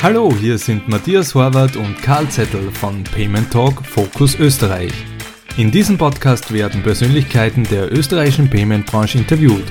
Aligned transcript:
Hallo, 0.00 0.32
hier 0.32 0.58
sind 0.58 0.88
Matthias 0.88 1.34
Horvath 1.34 1.74
und 1.74 2.00
Karl 2.00 2.28
Zettel 2.28 2.70
von 2.70 3.02
Payment 3.02 3.50
Talk 3.50 3.84
Focus 3.84 4.38
Österreich. 4.38 4.92
In 5.56 5.72
diesem 5.72 5.98
Podcast 5.98 6.52
werden 6.52 6.84
Persönlichkeiten 6.84 7.64
der 7.64 7.92
österreichischen 7.92 8.48
Payment-Branche 8.48 9.18
interviewt, 9.18 9.64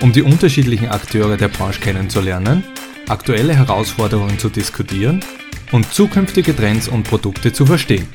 um 0.00 0.12
die 0.12 0.22
unterschiedlichen 0.22 0.88
Akteure 0.88 1.36
der 1.36 1.48
Branche 1.48 1.80
kennenzulernen, 1.80 2.62
aktuelle 3.08 3.52
Herausforderungen 3.52 4.38
zu 4.38 4.48
diskutieren 4.48 5.24
und 5.72 5.92
zukünftige 5.92 6.54
Trends 6.54 6.86
und 6.86 7.02
Produkte 7.02 7.52
zu 7.52 7.66
verstehen. 7.66 8.06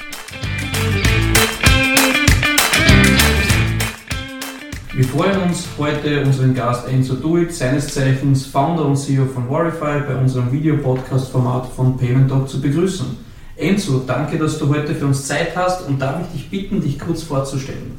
Wir 4.96 5.06
freuen 5.06 5.42
uns 5.42 5.70
heute 5.80 6.22
unseren 6.22 6.54
Gast 6.54 6.88
Enzo 6.88 7.16
Duit, 7.16 7.52
seines 7.52 7.88
Zeichens 7.88 8.46
Founder 8.46 8.86
und 8.86 8.96
CEO 8.96 9.26
von 9.26 9.50
Warify, 9.50 10.06
bei 10.08 10.16
unserem 10.16 10.52
Videopodcast-Format 10.52 11.66
von 11.76 11.98
Payment 11.98 12.30
Talk 12.30 12.48
zu 12.48 12.62
begrüßen. 12.62 13.08
Enzo, 13.56 14.04
danke, 14.06 14.38
dass 14.38 14.60
du 14.60 14.70
heute 14.70 14.94
für 14.94 15.08
uns 15.08 15.26
Zeit 15.26 15.56
hast 15.56 15.88
und 15.88 16.00
darf 16.00 16.22
ich 16.22 16.42
dich 16.42 16.50
bitten, 16.52 16.80
dich 16.80 17.00
kurz 17.00 17.24
vorzustellen? 17.24 17.98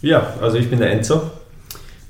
Ja, 0.00 0.32
also 0.40 0.56
ich 0.56 0.70
bin 0.70 0.78
der 0.78 0.90
Enzo, 0.92 1.20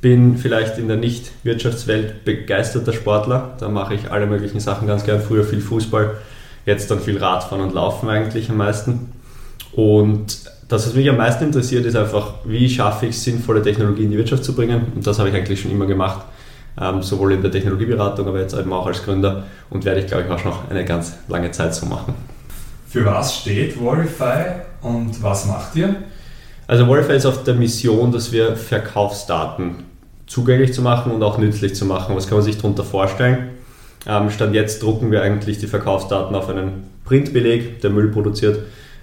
bin 0.00 0.38
vielleicht 0.38 0.78
in 0.78 0.86
der 0.86 0.98
Nicht-Wirtschaftswelt 0.98 2.24
begeisterter 2.24 2.92
Sportler. 2.92 3.56
Da 3.58 3.68
mache 3.68 3.94
ich 3.94 4.12
alle 4.12 4.28
möglichen 4.28 4.60
Sachen 4.60 4.86
ganz 4.86 5.02
gern. 5.02 5.20
Früher 5.20 5.42
viel 5.42 5.60
Fußball, 5.60 6.18
jetzt 6.66 6.88
dann 6.88 7.00
viel 7.00 7.18
Radfahren 7.18 7.64
und 7.64 7.74
Laufen 7.74 8.08
eigentlich 8.08 8.48
am 8.48 8.58
meisten. 8.58 9.12
Und 9.72 10.38
das, 10.70 10.86
was 10.86 10.94
mich 10.94 11.10
am 11.10 11.16
meisten 11.16 11.44
interessiert, 11.44 11.84
ist 11.84 11.96
einfach, 11.96 12.34
wie 12.44 12.70
schaffe 12.70 13.06
ich 13.06 13.16
es, 13.16 13.24
sinnvolle 13.24 13.60
Technologie 13.60 14.04
in 14.04 14.12
die 14.12 14.16
Wirtschaft 14.16 14.44
zu 14.44 14.54
bringen. 14.54 14.92
Und 14.94 15.04
das 15.04 15.18
habe 15.18 15.28
ich 15.28 15.34
eigentlich 15.34 15.60
schon 15.60 15.72
immer 15.72 15.84
gemacht, 15.84 16.24
ähm, 16.80 17.02
sowohl 17.02 17.32
in 17.32 17.42
der 17.42 17.50
Technologieberatung, 17.50 18.28
aber 18.28 18.38
jetzt 18.38 18.56
eben 18.56 18.72
auch 18.72 18.86
als 18.86 19.02
Gründer 19.02 19.42
und 19.68 19.84
werde 19.84 20.00
ich, 20.00 20.06
glaube 20.06 20.24
ich, 20.24 20.30
auch 20.30 20.44
noch 20.44 20.70
eine 20.70 20.84
ganz 20.84 21.14
lange 21.26 21.50
Zeit 21.50 21.74
so 21.74 21.86
machen. 21.86 22.14
Für 22.86 23.04
was 23.04 23.38
steht 23.38 23.82
Warify 23.82 24.60
und 24.82 25.20
was 25.20 25.46
macht 25.46 25.74
ihr? 25.74 25.96
Also 26.68 26.86
Warify 26.86 27.16
ist 27.16 27.26
auf 27.26 27.42
der 27.42 27.54
Mission, 27.54 28.12
dass 28.12 28.30
wir 28.30 28.54
Verkaufsdaten 28.54 29.82
zugänglich 30.28 30.72
zu 30.72 30.82
machen 30.82 31.10
und 31.10 31.20
auch 31.24 31.36
nützlich 31.36 31.74
zu 31.74 31.84
machen. 31.84 32.14
Was 32.14 32.28
kann 32.28 32.38
man 32.38 32.44
sich 32.44 32.58
darunter 32.58 32.84
vorstellen? 32.84 33.50
Ähm, 34.06 34.30
Stand 34.30 34.54
jetzt 34.54 34.84
drucken 34.84 35.10
wir 35.10 35.22
eigentlich 35.22 35.58
die 35.58 35.66
Verkaufsdaten 35.66 36.36
auf 36.36 36.48
einen 36.48 36.84
Printbeleg, 37.04 37.80
der 37.80 37.90
Müll 37.90 38.06
produziert 38.12 38.60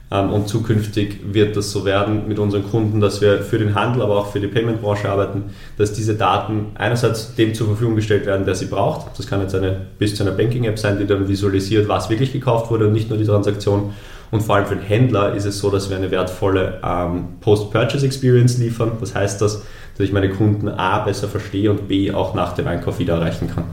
und 0.09 0.47
zukünftig 0.47 1.19
wird 1.33 1.57
das 1.57 1.71
so 1.71 1.83
werden 1.83 2.29
mit 2.29 2.39
unseren 2.39 2.63
Kunden, 2.63 3.01
dass 3.01 3.19
wir 3.19 3.41
für 3.41 3.59
den 3.59 3.75
Handel, 3.75 4.01
aber 4.01 4.17
auch 4.17 4.31
für 4.31 4.39
die 4.39 4.47
Payment-Branche 4.47 5.09
arbeiten, 5.09 5.43
dass 5.77 5.91
diese 5.91 6.15
Daten 6.15 6.67
einerseits 6.75 7.35
dem 7.35 7.53
zur 7.53 7.67
Verfügung 7.67 7.95
gestellt 7.95 8.25
werden, 8.25 8.45
der 8.45 8.55
sie 8.55 8.67
braucht. 8.67 9.17
Das 9.17 9.27
kann 9.27 9.41
jetzt 9.41 9.53
eine, 9.53 9.87
bis 9.99 10.15
zu 10.15 10.23
einer 10.23 10.31
Banking-App 10.31 10.79
sein, 10.79 10.97
die 10.97 11.05
dann 11.05 11.27
visualisiert, 11.27 11.89
was 11.89 12.09
wirklich 12.09 12.31
gekauft 12.31 12.71
wurde 12.71 12.87
und 12.87 12.93
nicht 12.93 13.09
nur 13.09 13.17
die 13.17 13.25
Transaktion. 13.25 13.93
Und 14.31 14.43
vor 14.43 14.55
allem 14.55 14.65
für 14.65 14.75
den 14.75 14.85
Händler 14.85 15.33
ist 15.33 15.45
es 15.45 15.59
so, 15.59 15.69
dass 15.69 15.89
wir 15.89 15.97
eine 15.97 16.09
wertvolle 16.09 16.79
ähm, 16.83 17.25
Post-Purchase-Experience 17.41 18.59
liefern. 18.59 18.93
Was 19.01 19.13
heißt 19.13 19.41
das? 19.41 19.63
Dass 19.97 20.05
ich 20.05 20.13
meine 20.13 20.29
Kunden 20.29 20.69
A 20.69 20.99
besser 20.99 21.27
verstehe 21.27 21.69
und 21.69 21.89
B 21.89 22.11
auch 22.13 22.33
nach 22.33 22.53
dem 22.53 22.67
Einkauf 22.67 22.99
wieder 22.99 23.15
erreichen 23.15 23.49
kann. 23.53 23.65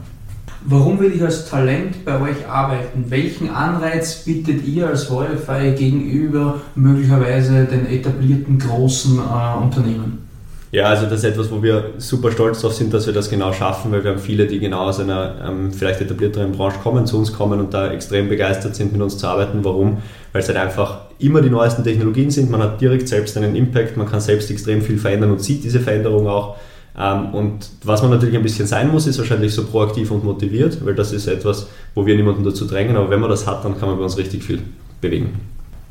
Warum 0.66 0.98
will 0.98 1.12
ich 1.14 1.22
als 1.22 1.46
Talent 1.48 2.06
bei 2.06 2.18
euch 2.18 2.48
arbeiten? 2.48 3.04
Welchen 3.08 3.50
Anreiz 3.50 4.24
bietet 4.24 4.66
ihr 4.66 4.88
als 4.88 5.04
Verify 5.04 5.72
gegenüber 5.76 6.62
möglicherweise 6.74 7.64
den 7.64 7.86
etablierten 7.86 8.58
großen 8.58 9.18
äh, 9.18 9.62
Unternehmen? 9.62 10.26
Ja, 10.72 10.86
also 10.86 11.04
das 11.04 11.18
ist 11.18 11.24
etwas, 11.24 11.50
wo 11.52 11.62
wir 11.62 11.90
super 11.98 12.32
stolz 12.32 12.62
darauf 12.62 12.74
sind, 12.74 12.94
dass 12.94 13.06
wir 13.06 13.12
das 13.12 13.28
genau 13.28 13.52
schaffen, 13.52 13.92
weil 13.92 14.02
wir 14.02 14.12
haben 14.12 14.18
viele, 14.18 14.46
die 14.46 14.58
genau 14.58 14.88
aus 14.88 14.98
einer 14.98 15.34
ähm, 15.46 15.70
vielleicht 15.70 16.00
etablierteren 16.00 16.52
Branche 16.52 16.78
kommen, 16.82 17.06
zu 17.06 17.18
uns 17.18 17.32
kommen 17.32 17.60
und 17.60 17.74
da 17.74 17.92
extrem 17.92 18.30
begeistert 18.30 18.74
sind, 18.74 18.92
mit 18.92 19.02
uns 19.02 19.18
zu 19.18 19.26
arbeiten. 19.26 19.60
Warum? 19.62 19.98
Weil 20.32 20.42
es 20.42 20.48
halt 20.48 20.58
einfach 20.58 21.02
immer 21.18 21.42
die 21.42 21.50
neuesten 21.50 21.84
Technologien 21.84 22.30
sind, 22.30 22.50
man 22.50 22.62
hat 22.62 22.80
direkt 22.80 23.06
selbst 23.06 23.36
einen 23.36 23.54
Impact, 23.54 23.98
man 23.98 24.08
kann 24.08 24.20
selbst 24.20 24.50
extrem 24.50 24.80
viel 24.80 24.98
verändern 24.98 25.30
und 25.30 25.42
sieht 25.42 25.62
diese 25.62 25.78
Veränderung 25.78 26.26
auch. 26.26 26.56
Ähm, 26.96 27.34
und 27.34 27.70
was 27.82 28.02
man 28.02 28.10
natürlich 28.10 28.36
ein 28.36 28.42
bisschen 28.42 28.66
sein 28.66 28.90
muss, 28.90 29.06
ist 29.06 29.18
wahrscheinlich 29.18 29.52
so 29.52 29.64
proaktiv 29.64 30.10
und 30.10 30.24
motiviert, 30.24 30.84
weil 30.84 30.94
das 30.94 31.12
ist 31.12 31.26
etwas, 31.26 31.66
wo 31.94 32.06
wir 32.06 32.14
niemanden 32.16 32.44
dazu 32.44 32.66
drängen, 32.66 32.96
aber 32.96 33.10
wenn 33.10 33.20
man 33.20 33.30
das 33.30 33.46
hat, 33.46 33.64
dann 33.64 33.78
kann 33.78 33.88
man 33.88 33.98
bei 33.98 34.04
uns 34.04 34.16
richtig 34.16 34.44
viel 34.44 34.62
bewegen. 35.00 35.40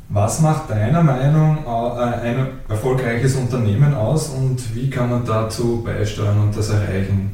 Was 0.08 0.40
macht 0.40 0.70
deiner 0.70 1.02
Meinung 1.02 1.58
äh, 1.66 2.00
ein 2.00 2.46
erfolgreiches 2.68 3.36
Unternehmen 3.36 3.94
aus 3.94 4.28
und 4.28 4.74
wie 4.74 4.90
kann 4.90 5.10
man 5.10 5.24
dazu 5.24 5.82
beisteuern 5.84 6.40
und 6.40 6.56
das 6.56 6.70
erreichen? 6.70 7.32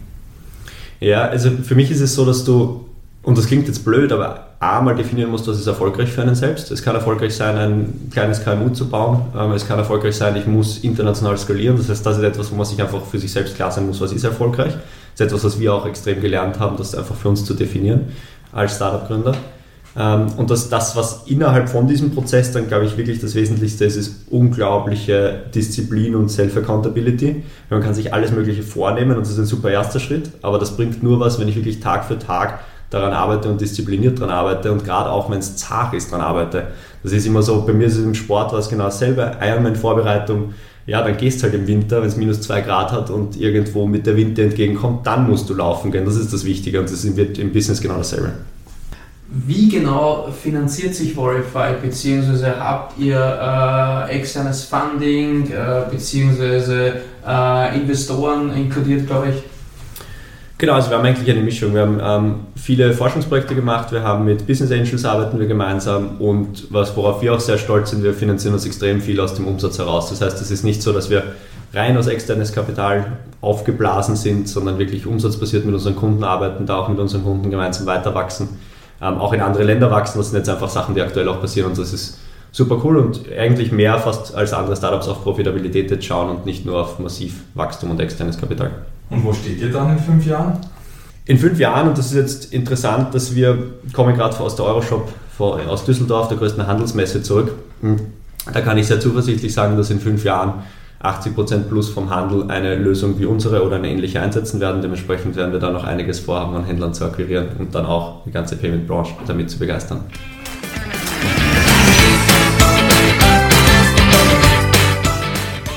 Ja, 1.00 1.22
also 1.28 1.50
für 1.50 1.74
mich 1.74 1.90
ist 1.90 2.00
es 2.00 2.14
so, 2.14 2.24
dass 2.24 2.44
du, 2.44 2.86
und 3.22 3.36
das 3.36 3.46
klingt 3.46 3.66
jetzt 3.66 3.84
blöd, 3.84 4.12
aber 4.12 4.46
A, 4.60 4.80
mal 4.80 4.94
definieren 4.94 5.30
musst, 5.30 5.46
was 5.46 5.58
ist 5.58 5.66
erfolgreich 5.66 6.10
für 6.10 6.22
einen 6.22 6.34
selbst. 6.34 6.70
Es 6.70 6.82
kann 6.82 6.94
erfolgreich 6.94 7.34
sein, 7.34 7.56
ein 7.56 8.10
kleines 8.10 8.44
KMU 8.44 8.70
zu 8.70 8.88
bauen. 8.88 9.22
Ähm, 9.36 9.52
es 9.52 9.66
kann 9.66 9.78
erfolgreich 9.78 10.16
sein, 10.16 10.36
ich 10.36 10.46
muss 10.46 10.78
international 10.78 11.36
skalieren. 11.38 11.76
Das 11.76 11.88
heißt, 11.88 12.04
das 12.04 12.18
ist 12.18 12.22
etwas, 12.22 12.50
wo 12.50 12.56
man 12.56 12.66
sich 12.66 12.80
einfach 12.80 13.02
für 13.04 13.18
sich 13.18 13.32
selbst 13.32 13.56
klar 13.56 13.70
sein 13.70 13.86
muss, 13.86 14.00
was 14.00 14.12
ist 14.12 14.24
erfolgreich. 14.24 14.72
Das 14.74 15.20
ist 15.20 15.32
etwas, 15.32 15.44
was 15.44 15.60
wir 15.60 15.74
auch 15.74 15.86
extrem 15.86 16.20
gelernt 16.20 16.60
haben, 16.60 16.76
das 16.76 16.94
einfach 16.94 17.14
für 17.14 17.28
uns 17.28 17.44
zu 17.44 17.54
definieren 17.54 18.08
als 18.52 18.76
Startup-Gründer. 18.76 19.34
Ähm, 19.96 20.26
und 20.36 20.50
das, 20.50 20.68
das, 20.68 20.96
was 20.96 21.22
innerhalb 21.26 21.68
von 21.68 21.86
diesem 21.86 22.12
Prozess 22.12 22.52
dann, 22.52 22.68
glaube 22.68 22.84
ich, 22.84 22.96
wirklich 22.96 23.18
das 23.18 23.34
Wesentlichste 23.34 23.84
ist, 23.84 23.96
ist 23.96 24.28
unglaubliche 24.30 25.42
Disziplin 25.54 26.14
und 26.14 26.30
Self-Accountability. 26.30 27.42
Man 27.68 27.82
kann 27.82 27.94
sich 27.94 28.14
alles 28.14 28.30
Mögliche 28.30 28.62
vornehmen 28.62 29.16
und 29.16 29.20
das 29.20 29.30
ist 29.30 29.38
ein 29.38 29.46
super 29.46 29.70
erster 29.70 30.00
Schritt, 30.00 30.30
aber 30.42 30.58
das 30.58 30.76
bringt 30.76 31.02
nur 31.02 31.18
was, 31.18 31.40
wenn 31.40 31.48
ich 31.48 31.56
wirklich 31.56 31.80
Tag 31.80 32.04
für 32.04 32.18
Tag 32.18 32.60
daran 32.90 33.12
arbeite 33.12 33.48
und 33.48 33.60
diszipliniert 33.60 34.18
daran 34.18 34.34
arbeite 34.34 34.72
und 34.72 34.84
gerade 34.84 35.10
auch, 35.10 35.30
wenn 35.30 35.38
es 35.38 35.56
zart 35.56 35.94
ist, 35.94 36.12
daran 36.12 36.24
arbeite. 36.24 36.68
Das 37.02 37.12
ist 37.12 37.26
immer 37.26 37.42
so, 37.42 37.62
bei 37.62 37.72
mir 37.72 37.86
ist 37.86 37.96
es 37.96 38.04
im 38.04 38.14
Sport 38.14 38.52
was 38.52 38.68
genau 38.68 38.84
dasselbe. 38.84 39.36
Ironman-Vorbereitung, 39.40 40.54
ja, 40.86 41.02
dann 41.02 41.16
gehst 41.16 41.40
du 41.40 41.44
halt 41.44 41.54
im 41.54 41.66
Winter, 41.66 42.02
wenn 42.02 42.08
es 42.08 42.16
minus 42.16 42.40
zwei 42.40 42.60
Grad 42.62 42.90
hat 42.90 43.10
und 43.10 43.40
irgendwo 43.40 43.86
mit 43.86 44.06
der 44.06 44.16
Wind 44.16 44.38
entgegenkommt, 44.38 45.06
dann 45.06 45.28
musst 45.28 45.48
du 45.48 45.54
laufen 45.54 45.92
gehen. 45.92 46.04
Das 46.04 46.16
ist 46.16 46.32
das 46.32 46.44
Wichtige 46.44 46.80
und 46.80 46.90
das 46.90 47.16
wird 47.16 47.38
im 47.38 47.52
Business 47.52 47.80
genau 47.80 47.96
dasselbe. 47.96 48.32
Wie 49.32 49.68
genau 49.68 50.28
finanziert 50.32 50.92
sich 50.92 51.14
Verify, 51.14 51.74
beziehungsweise 51.80 52.58
habt 52.58 52.98
ihr 52.98 53.16
äh, 53.16 54.16
externes 54.16 54.64
Funding, 54.64 55.48
äh, 55.52 55.84
beziehungsweise 55.88 56.94
äh, 57.24 57.78
Investoren 57.78 58.52
inkludiert, 58.52 59.06
glaube 59.06 59.28
ich? 59.28 59.49
Genau, 60.60 60.74
also 60.74 60.90
wir 60.90 60.98
haben 60.98 61.06
eigentlich 61.06 61.30
eine 61.30 61.40
Mischung. 61.40 61.72
Wir 61.72 61.80
haben 61.80 62.00
ähm, 62.02 62.34
viele 62.54 62.92
Forschungsprojekte 62.92 63.54
gemacht, 63.54 63.92
wir 63.92 64.02
haben 64.02 64.26
mit 64.26 64.46
Business 64.46 64.70
Angels 64.70 65.06
arbeiten 65.06 65.38
wir 65.38 65.46
gemeinsam 65.46 66.20
und 66.20 66.70
was, 66.70 66.94
worauf 66.98 67.22
wir 67.22 67.32
auch 67.32 67.40
sehr 67.40 67.56
stolz 67.56 67.88
sind, 67.92 68.02
wir 68.02 68.12
finanzieren 68.12 68.52
uns 68.52 68.66
extrem 68.66 69.00
viel 69.00 69.18
aus 69.20 69.32
dem 69.32 69.46
Umsatz 69.48 69.78
heraus. 69.78 70.10
Das 70.10 70.20
heißt, 70.20 70.38
es 70.38 70.50
ist 70.50 70.62
nicht 70.62 70.82
so, 70.82 70.92
dass 70.92 71.08
wir 71.08 71.22
rein 71.72 71.96
aus 71.96 72.08
externes 72.08 72.52
Kapital 72.52 73.12
aufgeblasen 73.40 74.16
sind, 74.16 74.50
sondern 74.50 74.78
wirklich 74.78 75.06
umsatzbasiert 75.06 75.64
mit 75.64 75.72
unseren 75.72 75.96
Kunden 75.96 76.24
arbeiten, 76.24 76.66
da 76.66 76.76
auch 76.76 76.90
mit 76.90 76.98
unseren 76.98 77.24
Kunden 77.24 77.50
gemeinsam 77.50 77.86
weiter 77.86 78.14
wachsen, 78.14 78.50
ähm, 79.00 79.16
auch 79.16 79.32
in 79.32 79.40
andere 79.40 79.64
Länder 79.64 79.90
wachsen. 79.90 80.18
Das 80.18 80.28
sind 80.28 80.36
jetzt 80.40 80.50
einfach 80.50 80.68
Sachen, 80.68 80.94
die 80.94 81.00
aktuell 81.00 81.28
auch 81.30 81.40
passieren 81.40 81.70
und 81.70 81.78
das 81.78 81.94
ist 81.94 82.18
super 82.52 82.78
cool 82.84 82.98
und 82.98 83.22
eigentlich 83.32 83.72
mehr 83.72 83.98
fast 83.98 84.34
als 84.34 84.52
andere 84.52 84.76
Startups 84.76 85.08
auf 85.08 85.22
Profitabilität 85.22 85.90
jetzt 85.90 86.04
schauen 86.04 86.28
und 86.28 86.44
nicht 86.44 86.66
nur 86.66 86.82
auf 86.82 86.98
massiv 86.98 87.44
Wachstum 87.54 87.90
und 87.90 87.98
externes 87.98 88.38
Kapital. 88.38 88.72
Und 89.10 89.24
wo 89.24 89.32
steht 89.32 89.60
ihr 89.60 89.70
dann 89.70 89.92
in 89.92 89.98
fünf 89.98 90.24
Jahren? 90.24 90.58
In 91.26 91.38
fünf 91.38 91.58
Jahren, 91.58 91.88
und 91.88 91.98
das 91.98 92.06
ist 92.06 92.14
jetzt 92.14 92.52
interessant, 92.52 93.14
dass 93.14 93.34
wir 93.34 93.58
kommen 93.92 94.16
gerade 94.16 94.38
aus 94.40 94.56
der 94.56 94.64
Euroshop 94.64 95.12
aus 95.38 95.84
Düsseldorf, 95.84 96.28
der 96.28 96.36
größten 96.36 96.66
Handelsmesse, 96.66 97.22
zurück. 97.22 97.52
Hm. 97.80 97.98
Da 98.52 98.60
kann 98.60 98.76
ich 98.78 98.86
sehr 98.86 99.00
zuversichtlich 99.00 99.52
sagen, 99.52 99.76
dass 99.76 99.90
in 99.90 100.00
fünf 100.00 100.24
Jahren 100.24 100.62
80% 101.02 101.62
plus 101.68 101.88
vom 101.88 102.10
Handel 102.10 102.50
eine 102.50 102.76
Lösung 102.76 103.18
wie 103.18 103.24
unsere 103.24 103.64
oder 103.64 103.76
eine 103.76 103.88
ähnliche 103.88 104.20
einsetzen 104.20 104.60
werden. 104.60 104.82
Dementsprechend 104.82 105.36
werden 105.36 105.52
wir 105.52 105.58
da 105.58 105.70
noch 105.70 105.84
einiges 105.84 106.20
vorhaben, 106.20 106.54
an 106.56 106.64
Händlern 106.64 106.92
zu 106.92 107.06
akquirieren 107.06 107.48
und 107.58 107.74
dann 107.74 107.86
auch 107.86 108.24
die 108.26 108.30
ganze 108.30 108.56
Payment-Branche 108.56 109.14
damit 109.26 109.50
zu 109.50 109.58
begeistern. 109.58 110.04